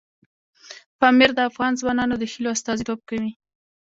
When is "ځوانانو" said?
1.81-2.15